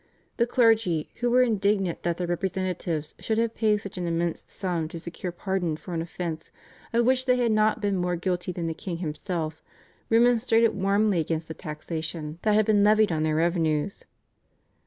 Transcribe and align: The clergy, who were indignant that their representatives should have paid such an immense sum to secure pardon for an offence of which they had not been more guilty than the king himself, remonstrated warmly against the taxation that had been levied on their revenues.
The 0.37 0.47
clergy, 0.47 1.11
who 1.17 1.29
were 1.29 1.43
indignant 1.43 2.01
that 2.01 2.17
their 2.17 2.25
representatives 2.25 3.13
should 3.19 3.37
have 3.37 3.53
paid 3.53 3.81
such 3.81 3.99
an 3.99 4.07
immense 4.07 4.43
sum 4.47 4.87
to 4.87 4.99
secure 4.99 5.31
pardon 5.31 5.77
for 5.77 5.93
an 5.93 6.01
offence 6.01 6.49
of 6.91 7.05
which 7.05 7.27
they 7.27 7.35
had 7.35 7.51
not 7.51 7.81
been 7.81 7.97
more 7.97 8.15
guilty 8.15 8.51
than 8.51 8.65
the 8.65 8.73
king 8.73 8.97
himself, 8.97 9.63
remonstrated 10.09 10.73
warmly 10.73 11.19
against 11.19 11.49
the 11.49 11.53
taxation 11.53 12.39
that 12.41 12.55
had 12.55 12.65
been 12.65 12.83
levied 12.83 13.11
on 13.11 13.21
their 13.21 13.35
revenues. 13.35 14.05